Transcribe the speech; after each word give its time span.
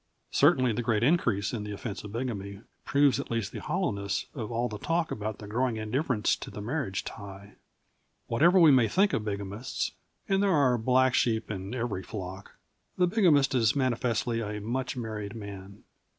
Certainly, 0.31 0.71
the 0.73 0.81
great 0.81 1.03
increase 1.03 1.53
in 1.53 1.63
the 1.63 1.73
offence 1.73 2.03
of 2.03 2.11
bigamy 2.11 2.61
proves 2.85 3.19
at 3.19 3.29
least 3.29 3.51
the 3.51 3.59
hollowness 3.61 4.25
of 4.33 4.51
all 4.51 4.67
the 4.67 4.79
talk 4.79 5.11
about 5.11 5.37
the 5.37 5.45
growing 5.45 5.77
indifference 5.77 6.35
to 6.37 6.49
the 6.49 6.59
marriage 6.59 7.03
tie. 7.03 7.53
Whatever 8.25 8.59
we 8.59 8.71
may 8.71 8.87
think 8.87 9.13
of 9.13 9.23
bigamists 9.23 9.91
and 10.27 10.41
there 10.41 10.49
are 10.55 10.75
black 10.79 11.13
sheep 11.13 11.51
in 11.51 11.75
every 11.75 12.01
flock 12.01 12.55
the 12.97 13.05
bigamist 13.05 13.53
is 13.53 13.75
manifestly 13.75 14.41
a 14.41 14.59
much 14.59 14.97
married 14.97 15.35
man. 15.35 15.83